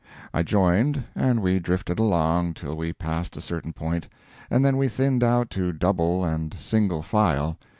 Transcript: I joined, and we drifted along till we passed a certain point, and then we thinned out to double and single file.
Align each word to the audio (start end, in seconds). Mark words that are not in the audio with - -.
I 0.33 0.41
joined, 0.41 1.03
and 1.13 1.43
we 1.43 1.59
drifted 1.59 1.99
along 1.99 2.55
till 2.55 2.73
we 2.73 2.91
passed 2.91 3.37
a 3.37 3.39
certain 3.39 3.71
point, 3.71 4.09
and 4.49 4.65
then 4.65 4.77
we 4.77 4.87
thinned 4.87 5.23
out 5.23 5.51
to 5.51 5.71
double 5.73 6.25
and 6.25 6.55
single 6.59 7.03
file. 7.03 7.59